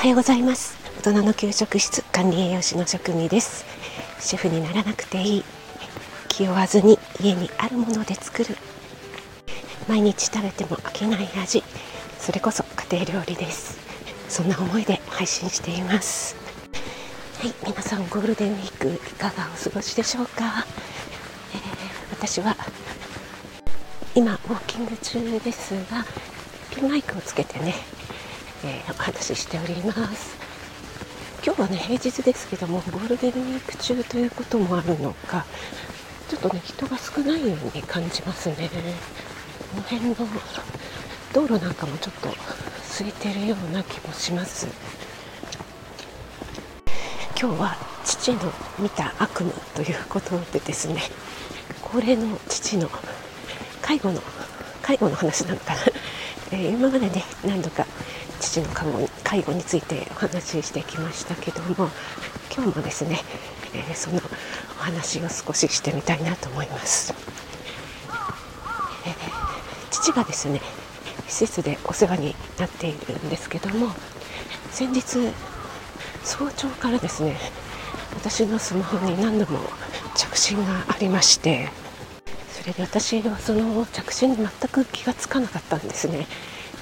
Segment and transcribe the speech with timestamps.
[0.00, 0.78] はようございます。
[1.04, 3.66] 大人の給食室管理栄養士の職味です。
[4.18, 5.44] シェフにならなくていい。
[6.28, 8.56] 気負わずに家にあるもので作る。
[9.86, 11.62] 毎日食べても飽きない味。
[12.18, 13.78] それこそ家庭料理です。
[14.30, 16.34] そんな思いで配信しています。
[17.38, 20.64] はい皆さんゴールデンウィークいかがお過ごしでしょうか、
[21.52, 22.56] えー、私は
[24.14, 26.06] 今ウォーキング中ですが
[26.74, 27.74] ピンマイクをつけてね、
[28.64, 30.36] えー、お話ししております。
[31.44, 35.46] 今日はね平日ですけどもゴールデンウィーク中ということもあるのか
[36.28, 38.70] ちょっとね人が少ないように感じますね。
[39.72, 40.14] この辺の
[41.32, 42.28] 道路なんかもちょっと
[42.98, 44.66] 空いてるような気もします。
[47.40, 51.00] 今日は父の見た悪夢ということでですね
[51.80, 52.90] 高齢の父の
[53.80, 54.20] 介護の
[54.82, 55.80] 介護の話なのかな、
[56.52, 57.86] えー、今までね何度か
[58.40, 58.68] 父の
[59.22, 61.90] 介護についてお話ししてきましたけども
[62.54, 63.20] 今日もですね、
[63.74, 67.14] えー、そのお話を少ししてみたいなと思います、
[69.06, 70.60] えー、父がですね
[71.28, 73.88] 施設でお世話になっているんですけども
[74.70, 75.32] 先日
[76.24, 77.36] 早朝からですね
[78.14, 79.60] 私のスマホに何度も
[80.16, 81.68] 着信がありまして
[82.48, 86.26] それで私はその着信に全く気がつかなかったんですね。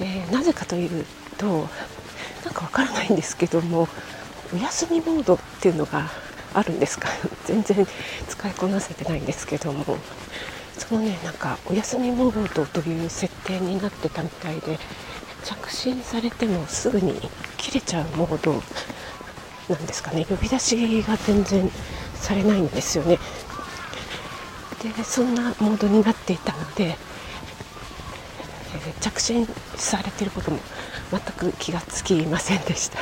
[0.00, 1.04] でなぜかという
[1.40, 1.68] と
[2.44, 3.88] なんかわからないんですけども
[4.54, 6.10] お休みモードっていうのが
[6.52, 7.08] あるんですか？
[7.46, 7.86] 全然
[8.28, 9.96] 使いこなせてないんですけども
[10.76, 14.78] そのねなんかお休みモードという設定になってたみたいで
[15.44, 17.14] 着信されてもすぐに
[17.56, 18.62] 切れちゃうモード
[19.68, 20.26] なんですかね？
[20.28, 21.70] 呼び出しが全然
[22.16, 23.18] されないんですよね。
[24.82, 26.96] でそんなモードになっていたので、
[28.86, 30.58] えー、着信されてることも
[31.10, 32.98] 全く気がつきませんでした。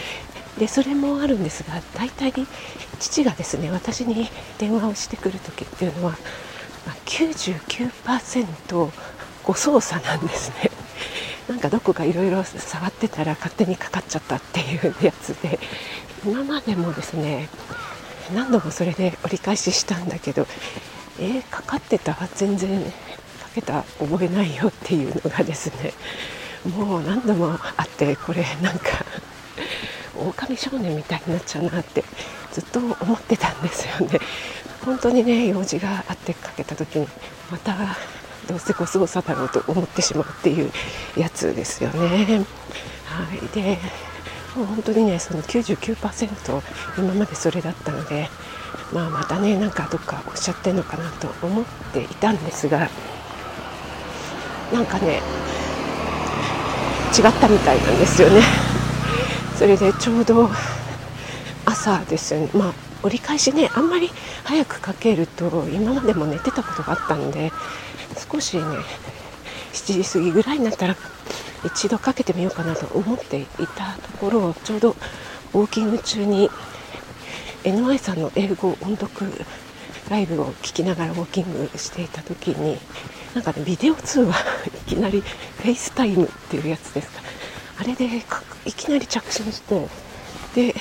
[0.58, 2.32] でそれもあるんですが大体
[3.00, 6.12] 父がですね私に電話をしてくる時っていうのは、
[6.86, 8.90] ま、99%
[9.44, 10.70] 誤操作なんですね。
[11.48, 15.58] なんかどこかいろいろ触ってたら勝手にかかっちゃったっていうやつで
[16.24, 17.48] 今までもですね
[18.32, 20.46] 何度もそれで折り返ししたんだけど
[21.18, 22.16] えー、かかってた？
[22.34, 22.92] 全然
[23.52, 25.92] けた覚えないよっていうのがですね
[26.76, 29.04] もう何度もあってこれなんか
[30.16, 32.04] 狼少年みたいになっちゃうなって
[32.52, 34.20] ずっと思ってたんですよね。
[34.84, 37.08] 本当にね用事があってかけた時に
[37.50, 37.74] また
[38.48, 40.70] どうせご操作だろうと思ってしまうっていう
[41.16, 42.44] やつですよね。
[43.06, 43.48] はい。
[43.54, 43.78] で
[44.56, 46.62] もう本当にねその99%
[46.98, 48.28] 今までそれだったので
[48.92, 52.90] まあまたねなんかどっかおっしゃってるのかなと思っていたんですが
[54.72, 55.20] なんかね
[57.16, 58.40] 違ったみたいなんですよね。
[59.58, 60.50] それでちょうど
[61.66, 62.48] 朝ですよね。
[62.54, 62.72] まあ
[63.02, 64.10] 折り返しねあんまり
[64.44, 67.52] 早くかけると今までも寝てたことがあったんで
[68.30, 68.62] 少しね
[69.72, 70.96] 7時過ぎぐらいになったら
[71.64, 73.46] 一度かけてみようかなと思ってい
[73.76, 74.96] たところちょうど
[75.52, 76.50] ウォーキング中に
[77.64, 79.30] NY さんの英語音読
[80.08, 82.78] ライブを聞きながらウォーキングしていた時に
[83.34, 84.34] なんかねビデオ通話
[84.66, 87.22] いきなり FaceTime っていうやつですか。
[87.76, 88.04] あれで
[88.64, 89.88] いきなり着信して
[90.54, 90.74] で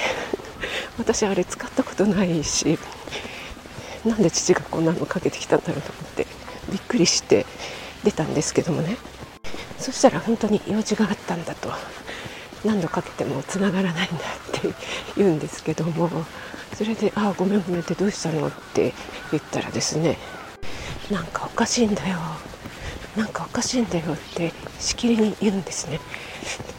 [0.97, 2.77] 私あれ使ったことないし
[4.03, 6.27] なんで父がこんなのかけてきたんだろうと思って
[6.69, 7.45] びっくりして
[8.03, 8.97] 出たんですけどもね。
[9.77, 11.73] そしたら本当に用事があったんだと
[12.63, 14.75] 何度かけても繋がらないんだって
[15.15, 16.27] 言うんですけども
[16.73, 18.93] それで「ああごめんごめん」ってどうしたのって
[19.31, 20.19] 言ったらですね
[21.11, 22.17] なんかおかしいんだよ。
[23.17, 25.99] なんかおかしいんだよってしきりに言うんですね。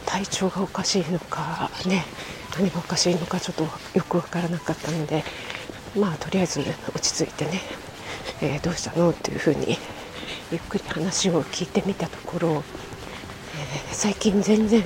[0.05, 2.05] 体調がおかしいのかね
[2.57, 5.23] 何がおかしいのかちょっとよく分からなかったので
[5.95, 7.61] まあとりあえず落ち着いてね、
[8.41, 9.77] えー、どうしたのっていうふうに
[10.51, 12.63] ゆっくり話を聞いてみたところ、えー、
[13.91, 14.83] 最近全然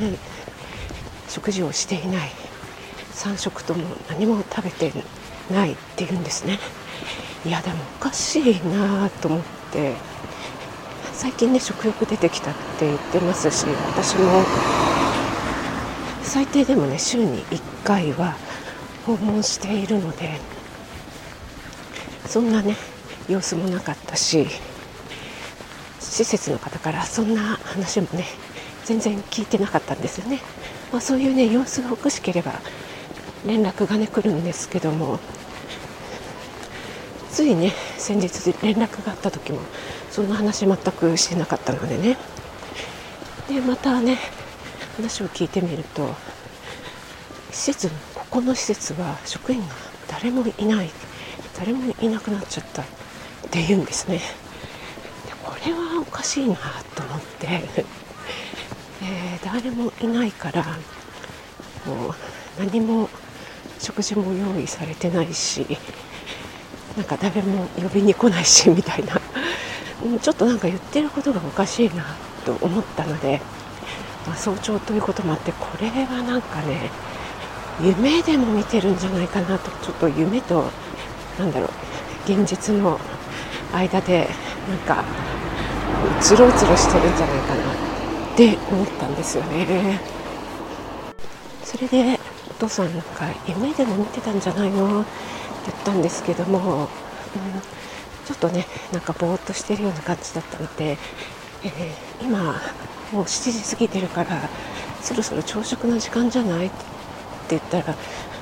[1.28, 2.30] 食事をしていない。
[3.14, 4.94] 3食とも何も食べて
[5.52, 6.60] ないっていうんですね。
[7.46, 9.42] いやでもおかしいなと思っ
[9.72, 10.18] て。
[11.18, 14.44] 最近ね食欲出てきたって言ってますし私も
[16.22, 18.38] 最低でもね週に1回は
[19.04, 20.40] 訪問しているので
[22.28, 22.76] そんなね
[23.28, 24.46] 様子もなかったし
[26.00, 28.26] 施設の方からそんな話もね
[28.86, 30.40] 全然聞いてなかったんですよね、
[30.92, 32.54] まあ、そういうね様子がおかしければ
[33.44, 35.20] 連絡がね来るんですけども
[37.38, 39.60] ついね先日連絡があった時も
[40.10, 42.18] そんな話全くしてなかったのでね。
[43.48, 44.18] でまたね
[44.96, 46.16] 話を聞いてみると
[47.52, 49.68] 施設ここの施設は職員が
[50.08, 50.90] 誰もいない
[51.60, 52.86] 誰もいなくなっちゃったっ
[53.52, 54.18] ていうんですね。
[54.18, 54.24] で
[55.44, 56.56] これはおかしいな
[56.96, 57.48] と思って、
[59.04, 60.64] えー、誰もいないから
[61.86, 62.16] もう
[62.58, 63.08] 何も
[63.78, 65.78] 食事も用意されてないし
[66.98, 69.22] なんか誰も呼びに来ないしみたいな。
[70.20, 72.06] ちょっとなんか言ってることがおかしいな
[72.46, 73.42] と思ったので、
[74.26, 76.92] まあ、早朝ということもあってこれはなんかね
[77.82, 80.66] 夢でも見てるんじゃないかなとちょっと夢と
[81.40, 81.70] なんだろう
[82.32, 83.00] 現実の
[83.74, 84.28] 間で
[84.70, 87.74] なんかうつろうつろしてるんじゃないかな
[88.34, 90.00] って思ったんですよね。
[91.64, 95.04] それでお父さんなんか夢でも見てたんじゃないの
[95.68, 96.88] 言ったんですけども、うん、
[98.26, 100.98] ちょっとねなんかぼーっとしてるような感じだったので、
[101.64, 102.56] えー、今
[103.12, 104.50] もう7時過ぎてるから
[105.02, 106.68] そろそろ朝食の時間じゃない？
[106.68, 106.76] って
[107.52, 107.96] 言ったら、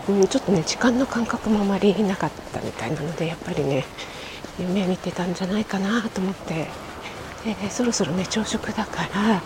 [0.10, 3.86] うん、ちょっとね時間の感覚もあまりなかったみたいなのでやっぱりね
[4.60, 6.68] 夢見てたんじゃないかなと思って、
[7.46, 9.42] えー、そろそろね朝食だから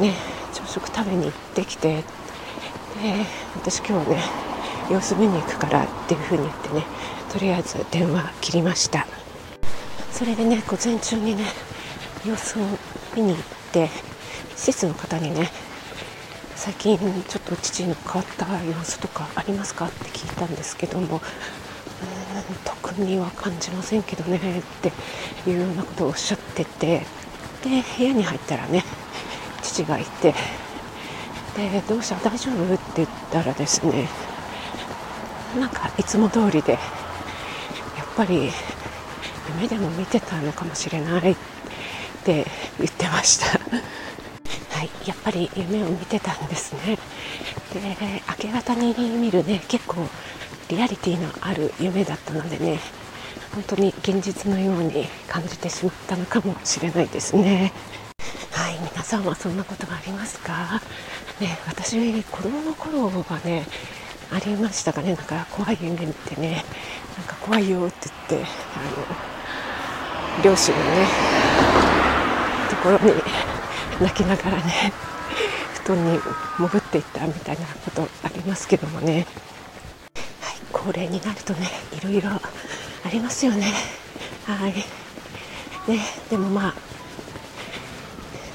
[0.00, 0.14] ね
[0.54, 2.04] 朝食食べに行ってきてで
[3.56, 4.22] 私今日ね
[4.90, 6.84] 様子見に行くからっていう風に言ってね
[7.34, 9.08] とりあえず電話切りました。
[10.12, 11.42] それでね午前中にね
[12.24, 12.62] 様子を
[13.16, 13.36] 見に行っ
[13.72, 13.90] て
[14.54, 15.50] 施設の方にね
[16.54, 21.20] 最近ちょっと父の変わった様子とかありますかって聞いたんですけども
[22.64, 24.92] 特には感じませんけどねって
[25.50, 27.00] いうようなことをおっしゃってて
[27.64, 28.84] で部屋に入ったらね
[29.60, 30.32] 父がいて
[31.56, 32.30] でどうした？
[32.30, 32.74] 大丈夫？
[32.74, 34.08] って言ったらですね
[35.58, 36.78] なんかいつも通りで
[38.16, 38.50] ぱり
[39.56, 41.36] 夢でも見てたのかもしれないっ
[42.24, 42.46] て
[42.78, 43.58] 言ってました。
[43.58, 46.98] はいやっぱり夢を見てたんですね。
[47.72, 47.80] で
[48.28, 50.06] 明け方に見るね結構
[50.68, 52.78] リアリティのある夢だったのでね
[53.54, 57.72] 本当に現実のように感じてしまったのかもしれないですね。
[58.50, 60.80] はい皆さんはそんなことがありますか？
[61.40, 63.66] ね私子供の頃はね
[64.32, 65.14] ありましたかね。
[65.14, 66.64] なんか怖い夢見てね。
[67.16, 68.82] なんか怖いよって言ってあ
[70.40, 71.06] の両親のね
[72.68, 73.12] ところに
[74.00, 74.92] 泣きながらね
[75.84, 76.18] 布団に
[76.58, 79.26] 潜っていったみたいなことありますけどもね。
[80.40, 82.40] はい高齢になるとねいろいろあ
[83.12, 83.72] りますよね。
[84.46, 84.72] はい。
[84.72, 86.00] ね
[86.30, 86.74] でもまあ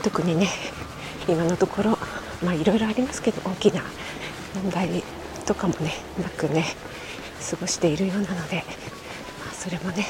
[0.03, 0.47] 特にね
[1.27, 1.97] 今のところ
[2.43, 3.81] まあいろいろありますけど大きな
[4.55, 5.03] 問題
[5.49, 6.63] とかもねなくね
[7.49, 10.05] 過ごしているようなので、まあ、それもね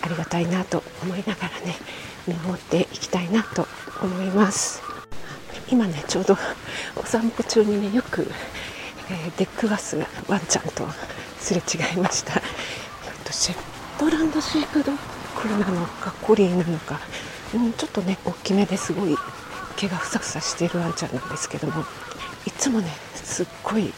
[0.00, 1.76] ありがたいなと思いながらね
[2.26, 3.68] 見守っていきたいなと
[4.02, 4.82] 思います。
[5.70, 6.36] 今ねちょうど
[6.96, 8.26] お散歩中にねよく
[9.10, 9.96] えー、出くわす
[10.28, 10.86] ワンちゃんと
[11.38, 12.40] すれ違いました、えっ
[13.24, 14.96] と、シェットランドシープドッ
[15.42, 17.00] グなのかコリーなのか、
[17.54, 19.16] うん、ちょっとね大きめですごい
[19.76, 21.84] 毛がふさふさしているワンちゃんなんですけども。
[22.46, 23.92] いつもねすっごい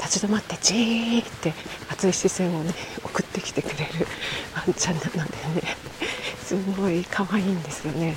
[0.00, 1.52] 立ち止まってじーって
[1.90, 2.72] 熱い視線をね
[3.04, 4.06] 送ってきてくれる
[4.54, 5.28] ワンちゃんなのでね。
[6.44, 8.14] すごい可愛いんですよね。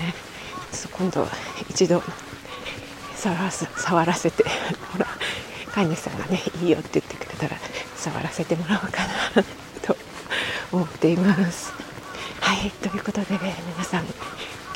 [0.91, 1.27] 今度
[1.69, 2.01] 一度
[3.15, 4.45] 触ら触らせて
[4.93, 5.05] ほら
[5.73, 7.57] 飼い主さんがねいいよって言ってくれたら
[7.97, 8.99] 触らせてもらおうか
[9.35, 9.43] な
[9.81, 9.97] と
[10.71, 11.73] 思っています。
[12.39, 14.05] はいということで、皆さん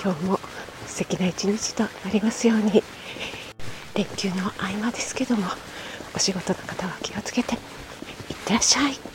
[0.03, 0.39] 今日も
[0.86, 2.84] 素敵な一日となりますように。
[3.95, 5.47] 連休の合間ですけども
[6.13, 7.59] お仕事の方は気をつけていっ
[8.45, 9.14] てらっしゃい。